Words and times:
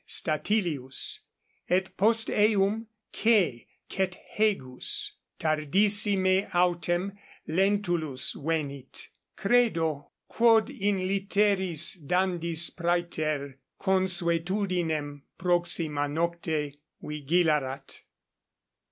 Statilius 0.07 1.19
et 1.69 1.95
post 1.95 2.27
eum 2.31 2.87
C. 3.13 3.67
Cethegus; 3.87 5.11
tardissime 5.39 6.49
autem 6.55 7.11
Lentulus 7.47 8.33
venit, 8.33 9.09
credo, 9.35 10.09
quod 10.27 10.71
in 10.71 11.07
litteris 11.07 11.99
dandis 12.03 12.71
praeter 12.71 13.59
consuetudinem 13.79 15.21
proxima 15.37 16.07
nocte 16.07 16.79
vigilarat. 17.03 17.99